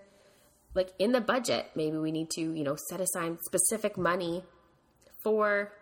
like 0.77 0.93
in 0.99 1.13
the 1.13 1.21
budget. 1.21 1.71
Maybe 1.75 1.97
we 1.97 2.13
need 2.13 2.31
to, 2.31 2.41
you 2.41 2.63
know, 2.63 2.77
set 2.89 3.01
aside 3.01 3.39
specific 3.45 3.97
money 3.97 4.45
for, 5.25 5.73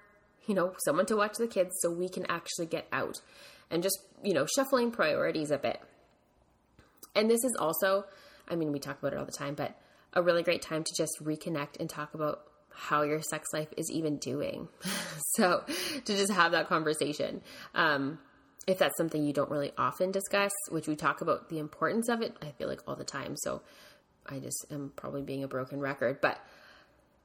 you 0.46 0.54
know, 0.54 0.74
someone 0.84 1.06
to 1.06 1.16
watch 1.16 1.36
the 1.36 1.46
kids 1.46 1.74
so 1.80 1.90
we 1.90 2.08
can 2.08 2.24
actually 2.30 2.66
get 2.66 2.86
out 2.92 3.20
and 3.70 3.82
just, 3.82 3.98
you 4.22 4.32
know, 4.32 4.46
shuffling 4.46 4.90
priorities 4.90 5.50
a 5.50 5.58
bit. 5.58 5.80
And 7.14 7.30
this 7.30 7.44
is 7.44 7.54
also, 7.58 8.04
I 8.48 8.56
mean, 8.56 8.72
we 8.72 8.78
talk 8.78 8.98
about 8.98 9.12
it 9.12 9.18
all 9.18 9.26
the 9.26 9.32
time, 9.32 9.54
but 9.54 9.76
a 10.12 10.22
really 10.22 10.42
great 10.42 10.62
time 10.62 10.84
to 10.84 10.94
just 10.96 11.22
reconnect 11.22 11.80
and 11.80 11.90
talk 11.90 12.14
about 12.14 12.42
how 12.70 13.02
your 13.02 13.20
sex 13.20 13.48
life 13.52 13.68
is 13.76 13.90
even 13.90 14.16
doing. 14.18 14.68
so 15.34 15.64
to 16.04 16.16
just 16.16 16.32
have 16.32 16.52
that 16.52 16.68
conversation. 16.68 17.42
Um, 17.74 18.18
if 18.66 18.78
that's 18.78 18.96
something 18.96 19.22
you 19.22 19.32
don't 19.32 19.50
really 19.50 19.72
often 19.76 20.10
discuss, 20.10 20.52
which 20.70 20.88
we 20.88 20.96
talk 20.96 21.20
about 21.20 21.50
the 21.50 21.58
importance 21.58 22.08
of 22.08 22.22
it, 22.22 22.34
I 22.40 22.52
feel 22.52 22.68
like 22.68 22.80
all 22.86 22.96
the 22.96 23.04
time. 23.04 23.36
So 23.36 23.62
I 24.26 24.38
just 24.38 24.66
am 24.70 24.92
probably 24.96 25.22
being 25.22 25.44
a 25.44 25.48
broken 25.48 25.80
record. 25.80 26.20
But 26.20 26.38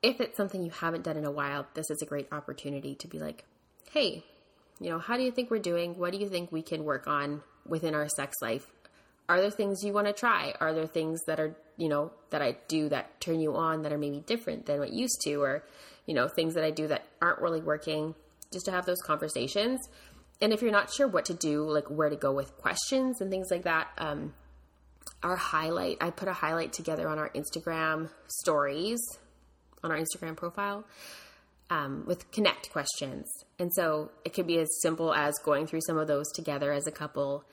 if 0.01 0.21
it's 0.21 0.37
something 0.37 0.63
you 0.63 0.71
haven't 0.71 1.03
done 1.03 1.17
in 1.17 1.25
a 1.25 1.31
while, 1.31 1.67
this 1.73 1.89
is 1.89 2.01
a 2.01 2.05
great 2.05 2.27
opportunity 2.31 2.95
to 2.95 3.07
be 3.07 3.19
like, 3.19 3.45
hey, 3.91 4.23
you 4.79 4.89
know, 4.89 4.99
how 4.99 5.17
do 5.17 5.23
you 5.23 5.31
think 5.31 5.51
we're 5.51 5.59
doing? 5.59 5.97
What 5.97 6.13
do 6.13 6.19
you 6.19 6.29
think 6.29 6.51
we 6.51 6.61
can 6.61 6.83
work 6.83 7.07
on 7.07 7.41
within 7.65 7.95
our 7.95 8.07
sex 8.07 8.35
life? 8.41 8.67
Are 9.27 9.41
there 9.41 9.51
things 9.51 9.83
you 9.83 9.93
want 9.93 10.07
to 10.07 10.13
try? 10.13 10.53
Are 10.59 10.73
there 10.73 10.87
things 10.87 11.21
that 11.27 11.39
are 11.39 11.55
you 11.79 11.87
know, 11.87 12.11
that 12.29 12.41
I 12.41 12.57
do 12.67 12.89
that 12.89 13.19
turn 13.21 13.39
you 13.39 13.55
on 13.55 13.83
that 13.83 13.93
are 13.93 13.97
maybe 13.97 14.19
different 14.19 14.65
than 14.65 14.79
what 14.79 14.91
used 14.91 15.21
to, 15.23 15.35
or, 15.41 15.63
you 16.05 16.13
know, 16.13 16.27
things 16.27 16.53
that 16.55 16.63
I 16.63 16.71
do 16.71 16.87
that 16.87 17.05
aren't 17.21 17.39
really 17.39 17.61
working, 17.61 18.13
just 18.51 18.65
to 18.65 18.71
have 18.71 18.85
those 18.85 19.01
conversations. 19.01 19.79
And 20.41 20.51
if 20.51 20.61
you're 20.61 20.73
not 20.73 20.91
sure 20.91 21.07
what 21.07 21.25
to 21.25 21.33
do, 21.33 21.63
like 21.63 21.89
where 21.89 22.09
to 22.09 22.17
go 22.17 22.33
with 22.33 22.57
questions 22.57 23.21
and 23.21 23.31
things 23.31 23.47
like 23.49 23.63
that, 23.63 23.87
um, 23.97 24.33
our 25.23 25.35
highlight, 25.35 25.97
I 26.01 26.11
put 26.11 26.27
a 26.27 26.33
highlight 26.33 26.73
together 26.73 27.07
on 27.07 27.19
our 27.19 27.29
Instagram 27.29 28.09
stories, 28.27 28.99
on 29.83 29.91
our 29.91 29.97
Instagram 29.97 30.35
profile, 30.35 30.85
um, 31.69 32.03
with 32.05 32.31
connect 32.31 32.71
questions. 32.71 33.27
And 33.59 33.73
so 33.73 34.11
it 34.25 34.33
could 34.33 34.47
be 34.47 34.59
as 34.59 34.69
simple 34.81 35.13
as 35.13 35.35
going 35.43 35.67
through 35.67 35.81
some 35.81 35.97
of 35.97 36.07
those 36.07 36.31
together 36.33 36.71
as 36.71 36.87
a 36.87 36.91
couple 36.91 37.43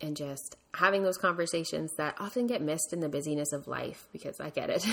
and 0.00 0.16
just 0.16 0.56
having 0.74 1.04
those 1.04 1.16
conversations 1.16 1.92
that 1.96 2.16
often 2.18 2.46
get 2.46 2.60
missed 2.60 2.92
in 2.92 3.00
the 3.00 3.08
busyness 3.08 3.52
of 3.52 3.68
life 3.68 4.08
because 4.12 4.40
I 4.40 4.50
get 4.50 4.68
it. 4.68 4.84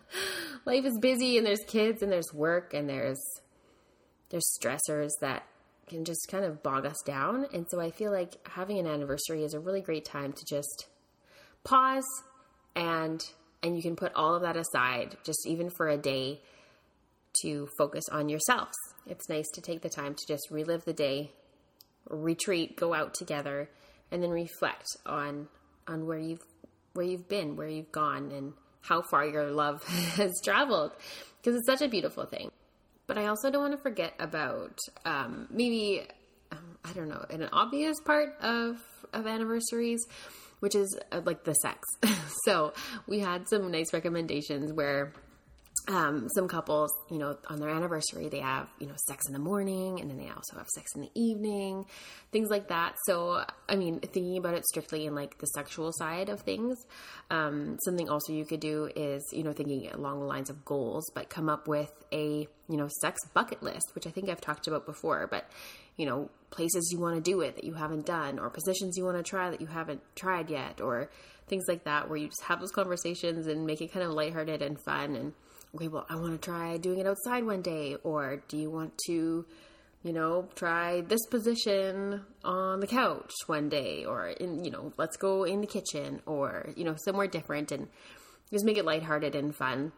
life 0.64 0.84
is 0.84 0.98
busy 0.98 1.36
and 1.36 1.46
there's 1.46 1.64
kids 1.66 2.02
and 2.02 2.10
there's 2.10 2.32
work 2.32 2.72
and 2.72 2.88
there's 2.88 3.22
there's 4.30 4.58
stressors 4.60 5.10
that 5.20 5.44
can 5.88 6.04
just 6.04 6.28
kind 6.30 6.44
of 6.44 6.62
bog 6.62 6.84
us 6.84 7.00
down. 7.04 7.46
And 7.52 7.66
so 7.68 7.80
I 7.80 7.90
feel 7.90 8.12
like 8.12 8.36
having 8.46 8.78
an 8.78 8.86
anniversary 8.86 9.42
is 9.42 9.54
a 9.54 9.60
really 9.60 9.80
great 9.80 10.04
time 10.04 10.32
to 10.32 10.44
just 10.44 10.86
pause 11.64 12.06
and 12.74 13.20
and 13.62 13.76
you 13.76 13.82
can 13.82 13.96
put 13.96 14.14
all 14.14 14.34
of 14.34 14.42
that 14.42 14.56
aside 14.56 15.16
just 15.24 15.46
even 15.46 15.68
for 15.70 15.88
a 15.88 15.98
day 15.98 16.40
to 17.42 17.68
focus 17.76 18.04
on 18.10 18.28
yourselves. 18.28 18.76
It's 19.06 19.28
nice 19.28 19.48
to 19.54 19.60
take 19.60 19.82
the 19.82 19.88
time 19.88 20.14
to 20.14 20.26
just 20.26 20.50
relive 20.50 20.84
the 20.84 20.92
day, 20.92 21.32
retreat, 22.08 22.76
go 22.76 22.94
out 22.94 23.14
together 23.14 23.68
and 24.10 24.22
then 24.22 24.30
reflect 24.30 24.86
on 25.06 25.48
on 25.86 26.06
where 26.06 26.18
you've 26.18 26.42
where 26.94 27.06
you've 27.06 27.28
been, 27.28 27.56
where 27.56 27.68
you've 27.68 27.92
gone 27.92 28.30
and 28.32 28.52
how 28.80 29.02
far 29.02 29.26
your 29.26 29.50
love 29.50 29.84
has 30.16 30.40
traveled 30.42 30.92
because 31.40 31.56
it's 31.56 31.66
such 31.66 31.82
a 31.82 31.88
beautiful 31.88 32.26
thing. 32.26 32.50
But 33.06 33.18
I 33.18 33.26
also 33.26 33.50
don't 33.50 33.62
want 33.62 33.72
to 33.72 33.82
forget 33.82 34.14
about 34.18 34.78
um, 35.04 35.46
maybe 35.50 36.06
um, 36.52 36.78
I 36.84 36.92
don't 36.92 37.08
know 37.08 37.24
an 37.30 37.48
obvious 37.52 38.00
part 38.00 38.36
of 38.40 38.76
of 39.12 39.26
anniversaries, 39.26 40.06
which 40.60 40.74
is 40.74 40.98
uh, 41.12 41.20
like 41.24 41.44
the 41.44 41.54
sex. 41.54 41.80
so 42.44 42.72
we 43.06 43.20
had 43.20 43.48
some 43.48 43.70
nice 43.70 43.92
recommendations 43.92 44.72
where 44.72 45.12
um, 45.88 46.28
some 46.34 46.48
couples, 46.48 46.94
you 47.10 47.18
know, 47.18 47.38
on 47.48 47.60
their 47.60 47.70
anniversary, 47.70 48.28
they 48.28 48.40
have, 48.40 48.68
you 48.78 48.86
know, 48.86 48.94
sex 49.06 49.26
in 49.26 49.32
the 49.32 49.38
morning 49.38 50.00
and 50.00 50.10
then 50.10 50.18
they 50.18 50.28
also 50.28 50.56
have 50.56 50.68
sex 50.68 50.94
in 50.94 51.00
the 51.00 51.10
evening, 51.14 51.86
things 52.30 52.50
like 52.50 52.68
that. 52.68 52.96
So, 53.06 53.42
I 53.68 53.76
mean, 53.76 54.00
thinking 54.00 54.36
about 54.36 54.54
it 54.54 54.66
strictly 54.66 55.06
in 55.06 55.14
like 55.14 55.38
the 55.38 55.46
sexual 55.46 55.92
side 55.92 56.28
of 56.28 56.42
things, 56.42 56.76
um, 57.30 57.78
something 57.84 58.08
also 58.10 58.34
you 58.34 58.44
could 58.44 58.60
do 58.60 58.90
is, 58.94 59.22
you 59.32 59.42
know, 59.42 59.54
thinking 59.54 59.90
along 59.92 60.20
the 60.20 60.26
lines 60.26 60.50
of 60.50 60.62
goals, 60.64 61.10
but 61.14 61.30
come 61.30 61.48
up 61.48 61.66
with 61.66 61.92
a, 62.12 62.46
you 62.68 62.76
know, 62.76 62.88
sex 63.00 63.18
bucket 63.32 63.62
list, 63.62 63.92
which 63.94 64.06
I 64.06 64.10
think 64.10 64.28
I've 64.28 64.42
talked 64.42 64.66
about 64.66 64.84
before, 64.84 65.26
but, 65.30 65.50
you 65.98 66.06
know, 66.06 66.30
places 66.50 66.88
you 66.90 66.98
want 66.98 67.16
to 67.16 67.20
do 67.20 67.42
it 67.42 67.56
that 67.56 67.64
you 67.64 67.74
haven't 67.74 68.06
done, 68.06 68.38
or 68.38 68.48
positions 68.48 68.96
you 68.96 69.04
want 69.04 69.18
to 69.18 69.22
try 69.22 69.50
that 69.50 69.60
you 69.60 69.66
haven't 69.66 70.00
tried 70.14 70.48
yet, 70.48 70.80
or 70.80 71.10
things 71.48 71.64
like 71.68 71.84
that, 71.84 72.08
where 72.08 72.16
you 72.16 72.28
just 72.28 72.44
have 72.44 72.60
those 72.60 72.72
conversations 72.72 73.46
and 73.46 73.66
make 73.66 73.82
it 73.82 73.92
kind 73.92 74.06
of 74.06 74.12
lighthearted 74.12 74.62
and 74.62 74.80
fun 74.80 75.16
and, 75.16 75.34
okay, 75.74 75.88
well, 75.88 76.06
I 76.08 76.16
want 76.16 76.32
to 76.32 76.38
try 76.38 76.78
doing 76.78 77.00
it 77.00 77.06
outside 77.06 77.44
one 77.44 77.60
day, 77.60 77.96
or 78.02 78.42
do 78.48 78.56
you 78.56 78.70
want 78.70 78.96
to, 79.06 79.44
you 80.02 80.12
know, 80.12 80.48
try 80.54 81.00
this 81.02 81.26
position 81.26 82.22
on 82.44 82.80
the 82.80 82.86
couch 82.86 83.32
one 83.46 83.68
day, 83.68 84.04
or 84.04 84.28
in, 84.28 84.64
you 84.64 84.70
know, 84.70 84.92
let's 84.96 85.16
go 85.16 85.44
in 85.44 85.60
the 85.60 85.66
kitchen, 85.66 86.22
or 86.24 86.70
you 86.76 86.84
know, 86.84 86.94
somewhere 86.96 87.26
different, 87.26 87.72
and 87.72 87.88
just 88.52 88.64
make 88.64 88.78
it 88.78 88.84
lighthearted 88.84 89.34
and 89.34 89.54
fun. 89.54 89.92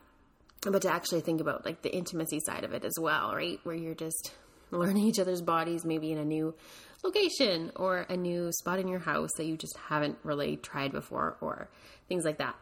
But 0.62 0.82
to 0.82 0.92
actually 0.92 1.20
think 1.20 1.40
about 1.40 1.64
like 1.64 1.82
the 1.82 1.94
intimacy 1.94 2.40
side 2.40 2.64
of 2.64 2.72
it 2.72 2.84
as 2.84 2.94
well, 3.00 3.34
right? 3.34 3.58
Where 3.62 3.74
you're 3.74 3.94
just 3.94 4.32
learning 4.70 5.04
each 5.04 5.18
other's 5.18 5.42
bodies, 5.42 5.84
maybe 5.84 6.12
in 6.12 6.18
a 6.18 6.24
new 6.24 6.54
location 7.02 7.72
or 7.76 8.06
a 8.08 8.16
new 8.16 8.50
spot 8.52 8.78
in 8.78 8.88
your 8.88 8.98
house 8.98 9.30
that 9.36 9.44
you 9.44 9.56
just 9.56 9.76
haven't 9.88 10.18
really 10.22 10.56
tried 10.56 10.92
before, 10.92 11.36
or 11.40 11.68
things 12.08 12.24
like 12.24 12.38
that. 12.38 12.56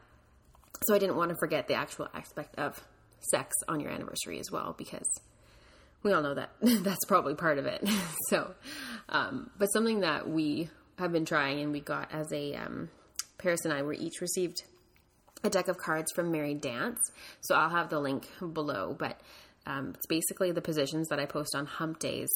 So 0.87 0.95
I 0.95 0.99
didn't 0.99 1.17
want 1.17 1.31
to 1.31 1.37
forget 1.41 1.67
the 1.67 1.75
actual 1.75 2.09
aspect 2.15 2.57
of 2.59 2.81
sex 3.21 3.53
on 3.69 3.81
your 3.81 3.91
anniversary 3.91 4.39
as 4.39 4.51
well 4.51 4.75
because 4.79 5.09
we 6.03 6.13
all 6.13 6.23
know 6.23 6.35
that 6.35 6.51
that's 6.61 7.05
probably 7.07 7.35
part 7.35 7.59
of 7.59 7.67
it. 7.67 7.87
so, 8.29 8.55
um, 9.09 9.51
but 9.59 9.67
something 9.67 10.01
that 10.01 10.29
we 10.29 10.71
have 10.99 11.13
been 11.13 11.25
trying 11.25 11.61
and 11.61 11.73
we 11.73 11.81
got 11.81 12.13
as 12.13 12.33
a 12.33 12.55
um, 12.55 12.89
Paris 13.39 13.65
and 13.65 13.73
I 13.73 13.83
were 13.83 13.95
each 13.95 14.21
received 14.21 14.63
a 15.45 15.51
deck 15.51 15.69
of 15.69 15.79
cards 15.79 16.11
from 16.13 16.33
Married 16.33 16.61
Dance. 16.61 16.99
So 17.43 17.55
I'll 17.55 17.71
have 17.71 17.91
the 17.91 18.01
link 18.01 18.29
below, 18.53 18.97
but 18.99 19.21
um, 19.69 19.93
it's 19.95 20.07
basically 20.07 20.51
the 20.51 20.63
positions 20.63 21.09
that 21.09 21.21
I 21.21 21.27
post 21.27 21.55
on 21.55 21.67
hump 21.67 22.01
days 22.01 22.29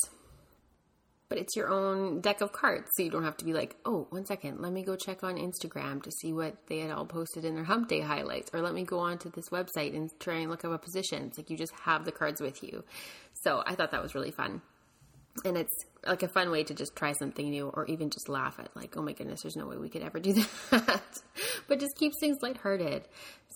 but 1.33 1.41
it's 1.41 1.57
your 1.57 1.71
own 1.71 2.21
deck 2.21 2.43
of 2.43 2.53
cards. 2.53 2.91
So 2.93 3.03
you 3.03 3.09
don't 3.09 3.25
have 3.25 3.39
to 3.39 3.45
be 3.47 3.55
like, 3.55 3.75
oh, 3.87 4.07
one 4.11 4.27
second, 4.27 4.61
let 4.61 4.71
me 4.71 4.83
go 4.85 4.97
check 4.97 5.25
on 5.25 5.37
Instagram 5.37 6.03
to 6.03 6.11
see 6.11 6.31
what 6.31 6.57
they 6.67 6.81
had 6.81 6.91
all 6.91 7.07
posted 7.07 7.47
in 7.47 7.55
their 7.55 7.65
hump 7.65 7.89
day 7.89 8.03
highlights, 8.03 8.51
or 8.53 8.61
let 8.61 8.75
me 8.75 8.85
go 8.85 8.99
onto 8.99 9.31
this 9.31 9.49
website 9.49 9.97
and 9.97 10.11
try 10.21 10.41
and 10.41 10.51
look 10.51 10.63
up 10.63 10.73
a 10.73 10.77
position. 10.77 11.25
It's 11.25 11.39
like 11.39 11.49
you 11.49 11.57
just 11.57 11.73
have 11.85 12.05
the 12.05 12.13
cards 12.13 12.43
with 12.43 12.63
you. 12.63 12.85
So 13.33 13.63
I 13.65 13.77
thought 13.77 13.93
that 13.93 14.03
was 14.03 14.15
really 14.15 14.31
fun. 14.31 14.61
And 15.47 15.57
it's 15.57 15.73
like 16.07 16.23
a 16.23 16.29
fun 16.29 16.51
way 16.51 16.65
to 16.65 16.75
just 16.75 16.95
try 16.95 17.13
something 17.15 17.49
new 17.49 17.71
or 17.73 17.87
even 17.87 18.11
just 18.11 18.29
laugh 18.29 18.59
at 18.59 18.69
like, 18.77 18.99
oh 18.99 19.03
my 19.03 19.15
goodness, 19.15 19.41
there's 19.41 19.57
no 19.57 19.67
way 19.67 19.79
we 19.79 19.89
could 19.89 20.03
ever 20.03 20.21
do 20.21 20.35
that. 20.71 21.23
but 21.67 21.81
just 21.81 21.97
keeps 21.97 22.17
things 22.21 22.37
lighthearted. 22.43 23.09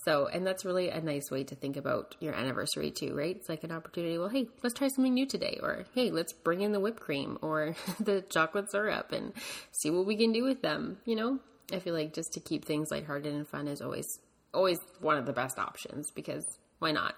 So, 0.07 0.27
and 0.27 0.47
that's 0.47 0.63
really 0.63 0.87
a 0.87 1.01
nice 1.01 1.29
way 1.29 1.43
to 1.43 1.53
think 1.53 1.75
about 1.75 2.15
your 2.21 2.33
anniversary 2.33 2.91
too, 2.91 3.13
right? 3.13 3.35
It's 3.35 3.49
like 3.49 3.65
an 3.65 3.73
opportunity. 3.73 4.17
Well, 4.17 4.29
hey, 4.29 4.47
let's 4.63 4.73
try 4.73 4.87
something 4.87 5.13
new 5.13 5.25
today, 5.25 5.59
or 5.61 5.83
hey, 5.93 6.11
let's 6.11 6.31
bring 6.31 6.61
in 6.61 6.71
the 6.71 6.79
whipped 6.79 7.01
cream 7.01 7.37
or 7.41 7.75
the 7.99 8.21
chocolate 8.21 8.71
syrup 8.71 9.11
and 9.11 9.33
see 9.73 9.89
what 9.89 10.05
we 10.05 10.15
can 10.15 10.31
do 10.31 10.45
with 10.45 10.61
them. 10.61 10.99
You 11.03 11.17
know, 11.17 11.39
I 11.73 11.79
feel 11.79 11.93
like 11.93 12.13
just 12.13 12.31
to 12.35 12.39
keep 12.39 12.63
things 12.63 12.89
lighthearted 12.89 13.33
and 13.33 13.45
fun 13.45 13.67
is 13.67 13.81
always, 13.81 14.19
always 14.53 14.79
one 15.01 15.17
of 15.17 15.25
the 15.25 15.33
best 15.33 15.59
options 15.59 16.09
because 16.09 16.57
why 16.79 16.93
not? 16.93 17.13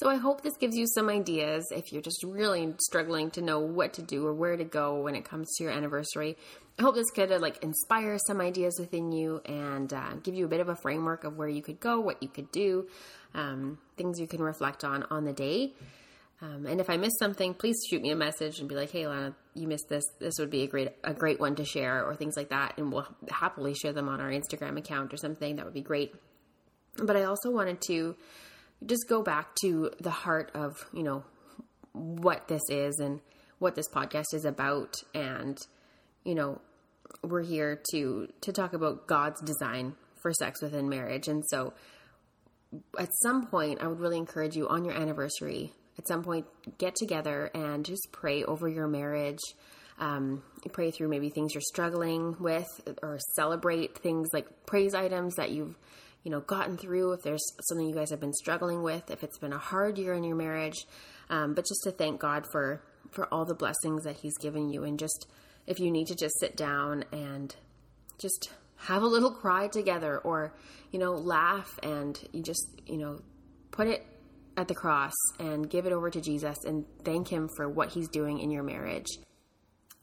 So 0.00 0.08
I 0.08 0.16
hope 0.16 0.40
this 0.40 0.56
gives 0.56 0.78
you 0.78 0.86
some 0.86 1.10
ideas 1.10 1.66
if 1.76 1.92
you're 1.92 2.00
just 2.00 2.24
really 2.24 2.72
struggling 2.80 3.30
to 3.32 3.42
know 3.42 3.60
what 3.60 3.92
to 3.94 4.02
do 4.02 4.26
or 4.26 4.32
where 4.32 4.56
to 4.56 4.64
go 4.64 5.02
when 5.02 5.14
it 5.14 5.26
comes 5.26 5.54
to 5.56 5.64
your 5.64 5.74
anniversary. 5.74 6.38
I 6.78 6.82
hope 6.82 6.94
this 6.94 7.10
could 7.10 7.30
uh, 7.30 7.38
like 7.38 7.62
inspire 7.62 8.16
some 8.26 8.40
ideas 8.40 8.78
within 8.80 9.12
you 9.12 9.42
and 9.44 9.92
uh, 9.92 10.14
give 10.22 10.34
you 10.34 10.46
a 10.46 10.48
bit 10.48 10.60
of 10.60 10.70
a 10.70 10.74
framework 10.74 11.24
of 11.24 11.36
where 11.36 11.48
you 11.48 11.60
could 11.60 11.80
go, 11.80 12.00
what 12.00 12.22
you 12.22 12.30
could 12.30 12.50
do, 12.50 12.88
um, 13.34 13.76
things 13.98 14.18
you 14.18 14.26
can 14.26 14.40
reflect 14.40 14.84
on 14.84 15.02
on 15.10 15.26
the 15.26 15.34
day. 15.34 15.74
Um, 16.40 16.64
and 16.64 16.80
if 16.80 16.88
I 16.88 16.96
missed 16.96 17.18
something, 17.18 17.52
please 17.52 17.76
shoot 17.90 18.00
me 18.00 18.10
a 18.10 18.16
message 18.16 18.58
and 18.58 18.70
be 18.70 18.76
like, 18.76 18.90
"Hey, 18.90 19.06
Lana, 19.06 19.34
you 19.52 19.68
missed 19.68 19.90
this. 19.90 20.04
This 20.18 20.38
would 20.38 20.48
be 20.48 20.62
a 20.62 20.66
great 20.66 20.92
a 21.04 21.12
great 21.12 21.38
one 21.38 21.56
to 21.56 21.64
share, 21.66 22.06
or 22.06 22.16
things 22.16 22.38
like 22.38 22.48
that." 22.48 22.78
And 22.78 22.90
we'll 22.90 23.06
happily 23.28 23.74
share 23.74 23.92
them 23.92 24.08
on 24.08 24.18
our 24.18 24.30
Instagram 24.30 24.78
account 24.78 25.12
or 25.12 25.18
something. 25.18 25.56
That 25.56 25.66
would 25.66 25.74
be 25.74 25.82
great. 25.82 26.14
But 26.96 27.18
I 27.18 27.24
also 27.24 27.50
wanted 27.50 27.82
to 27.82 28.16
just 28.86 29.08
go 29.08 29.22
back 29.22 29.54
to 29.62 29.90
the 30.00 30.10
heart 30.10 30.50
of, 30.54 30.86
you 30.92 31.02
know, 31.02 31.24
what 31.92 32.48
this 32.48 32.62
is 32.70 32.98
and 32.98 33.20
what 33.58 33.74
this 33.74 33.88
podcast 33.88 34.32
is 34.32 34.44
about 34.44 34.94
and 35.14 35.58
you 36.24 36.34
know, 36.34 36.60
we're 37.22 37.42
here 37.42 37.80
to 37.90 38.28
to 38.42 38.52
talk 38.52 38.72
about 38.72 39.06
God's 39.06 39.40
design 39.42 39.94
for 40.22 40.32
sex 40.32 40.62
within 40.62 40.88
marriage. 40.88 41.28
And 41.28 41.44
so 41.48 41.72
at 42.98 43.08
some 43.22 43.46
point 43.46 43.82
I 43.82 43.88
would 43.88 44.00
really 44.00 44.18
encourage 44.18 44.56
you 44.56 44.68
on 44.68 44.84
your 44.84 44.94
anniversary, 44.94 45.72
at 45.98 46.06
some 46.06 46.22
point 46.22 46.46
get 46.78 46.94
together 46.94 47.50
and 47.54 47.84
just 47.84 48.08
pray 48.12 48.44
over 48.44 48.68
your 48.68 48.86
marriage. 48.86 49.40
Um, 49.98 50.42
pray 50.72 50.92
through 50.92 51.08
maybe 51.08 51.28
things 51.28 51.52
you're 51.52 51.60
struggling 51.60 52.34
with 52.40 52.66
or 53.02 53.18
celebrate 53.36 53.98
things 53.98 54.28
like 54.32 54.64
praise 54.64 54.94
items 54.94 55.34
that 55.34 55.50
you've 55.50 55.76
you 56.22 56.30
know, 56.30 56.40
gotten 56.40 56.76
through, 56.76 57.12
if 57.12 57.22
there's 57.22 57.44
something 57.68 57.88
you 57.88 57.94
guys 57.94 58.10
have 58.10 58.20
been 58.20 58.32
struggling 58.32 58.82
with, 58.82 59.10
if 59.10 59.24
it's 59.24 59.38
been 59.38 59.52
a 59.52 59.58
hard 59.58 59.98
year 59.98 60.14
in 60.14 60.24
your 60.24 60.36
marriage, 60.36 60.86
um, 61.30 61.54
but 61.54 61.64
just 61.64 61.82
to 61.84 61.90
thank 61.90 62.20
God 62.20 62.46
for 62.50 62.82
for 63.10 63.26
all 63.32 63.44
the 63.44 63.54
blessings 63.54 64.04
that 64.04 64.16
He's 64.16 64.36
given 64.38 64.68
you, 64.68 64.84
and 64.84 64.98
just 64.98 65.26
if 65.66 65.78
you 65.78 65.90
need 65.90 66.06
to 66.08 66.14
just 66.14 66.38
sit 66.38 66.56
down 66.56 67.04
and 67.12 67.54
just 68.18 68.50
have 68.76 69.02
a 69.02 69.06
little 69.06 69.30
cry 69.30 69.68
together, 69.68 70.18
or 70.18 70.54
you 70.90 70.98
know, 70.98 71.12
laugh 71.12 71.78
and 71.82 72.18
you 72.32 72.42
just 72.42 72.66
you 72.86 72.98
know 72.98 73.20
put 73.70 73.86
it 73.86 74.04
at 74.56 74.68
the 74.68 74.74
cross 74.74 75.14
and 75.38 75.70
give 75.70 75.86
it 75.86 75.92
over 75.92 76.10
to 76.10 76.20
Jesus 76.20 76.64
and 76.64 76.84
thank 77.04 77.28
Him 77.28 77.48
for 77.56 77.68
what 77.68 77.90
He's 77.90 78.08
doing 78.08 78.40
in 78.40 78.50
your 78.50 78.62
marriage. 78.62 79.08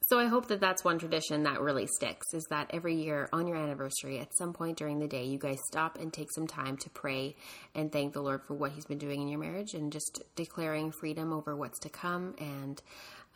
So 0.08 0.18
I 0.18 0.24
hope 0.24 0.48
that 0.48 0.60
that's 0.60 0.82
one 0.82 0.98
tradition 0.98 1.42
that 1.42 1.60
really 1.60 1.86
sticks 1.86 2.32
is 2.32 2.46
that 2.48 2.70
every 2.72 2.94
year 2.94 3.28
on 3.30 3.46
your 3.46 3.58
anniversary, 3.58 4.18
at 4.20 4.34
some 4.34 4.54
point 4.54 4.78
during 4.78 5.00
the 5.00 5.06
day, 5.06 5.24
you 5.26 5.38
guys 5.38 5.58
stop 5.66 5.98
and 5.98 6.10
take 6.10 6.32
some 6.32 6.46
time 6.46 6.78
to 6.78 6.88
pray 6.88 7.36
and 7.74 7.92
thank 7.92 8.14
the 8.14 8.22
Lord 8.22 8.42
for 8.42 8.54
what 8.54 8.72
He's 8.72 8.86
been 8.86 8.96
doing 8.96 9.20
in 9.20 9.28
your 9.28 9.38
marriage 9.38 9.74
and 9.74 9.92
just 9.92 10.22
declaring 10.34 10.92
freedom 10.92 11.30
over 11.30 11.54
what's 11.54 11.78
to 11.80 11.90
come. 11.90 12.34
And 12.38 12.80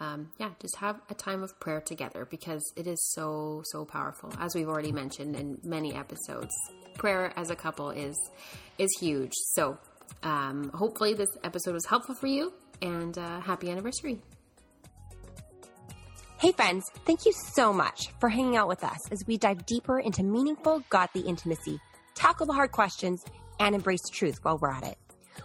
um, 0.01 0.31
yeah, 0.39 0.49
just 0.61 0.77
have 0.77 0.99
a 1.11 1.15
time 1.15 1.43
of 1.43 1.61
prayer 1.61 1.83
together 1.83 2.27
because 2.31 2.63
it 2.75 2.87
is 2.87 3.13
so, 3.13 3.61
so 3.67 3.85
powerful. 3.85 4.33
As 4.39 4.55
we've 4.55 4.69
already 4.69 4.93
mentioned 4.93 5.37
in 5.37 5.59
many 5.63 5.95
episodes, 5.95 6.55
prayer 6.95 7.35
as 7.37 7.51
a 7.51 7.55
couple 7.55 7.91
is 7.91 8.17
is 8.79 8.89
huge. 8.99 9.33
So 9.53 9.77
um, 10.23 10.71
hopefully 10.73 11.13
this 11.13 11.29
episode 11.45 11.75
was 11.75 11.85
helpful 11.85 12.15
for 12.15 12.29
you 12.29 12.51
and 12.81 13.19
uh, 13.19 13.41
happy 13.41 13.71
anniversary. 13.71 14.23
Hey, 16.43 16.51
friends, 16.51 16.91
thank 17.07 17.25
you 17.25 17.33
so 17.55 17.73
much 17.73 18.09
for 18.19 18.29
hanging 18.29 18.57
out 18.57 18.67
with 18.67 18.83
us 18.83 18.99
as 19.13 19.23
we 19.29 19.39
dive 19.39 19.65
deeper 19.65 20.01
into 20.01 20.25
meaningful, 20.25 20.83
godly 20.91 21.21
intimacy, 21.21 21.79
tackle 22.17 22.47
the 22.47 22.53
hard 22.53 22.73
questions, 22.73 23.25
and 23.61 23.77
embrace 23.77 24.03
truth 24.13 24.41
while 24.43 24.59
we're 24.59 24.73
at 24.73 24.83
it. 24.83 24.99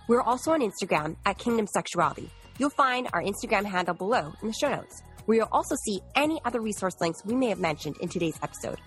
We're 0.07 0.23
also 0.23 0.53
on 0.53 0.61
Instagram 0.61 1.15
at 1.23 1.37
Kingdom 1.37 1.67
Sexuality. 1.67 2.31
You'll 2.57 2.71
find 2.71 3.09
our 3.13 3.21
Instagram 3.21 3.65
handle 3.65 3.93
below 3.93 4.33
in 4.41 4.47
the 4.47 4.55
show 4.59 4.71
notes, 4.71 5.03
where 5.25 5.37
you'll 5.37 5.49
also 5.51 5.75
see 5.85 5.99
any 6.15 6.41
other 6.45 6.61
resource 6.61 6.95
links 6.99 7.23
we 7.23 7.35
may 7.35 7.49
have 7.49 7.59
mentioned 7.59 7.97
in 8.01 8.09
today's 8.09 8.39
episode. 8.41 8.79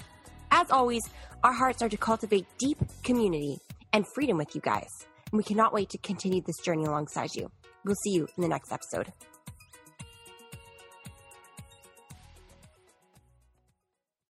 As 0.50 0.68
always, 0.72 1.02
our 1.44 1.52
hearts 1.52 1.80
are 1.80 1.88
to 1.88 1.96
cultivate 1.96 2.44
deep 2.58 2.78
community 3.04 3.60
and 3.92 4.04
freedom 4.16 4.36
with 4.36 4.52
you 4.56 4.60
guys, 4.60 4.90
and 5.30 5.38
we 5.38 5.44
cannot 5.44 5.72
wait 5.72 5.90
to 5.90 5.98
continue 5.98 6.42
this 6.44 6.58
journey 6.64 6.86
alongside 6.86 7.30
you. 7.36 7.52
We'll 7.84 7.94
see 8.02 8.14
you 8.14 8.26
in 8.36 8.42
the 8.42 8.48
next 8.48 8.72
episode. 8.72 9.12